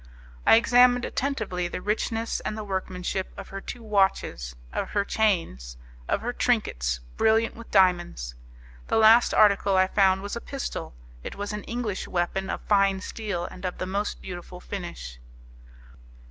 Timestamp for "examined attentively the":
0.55-1.79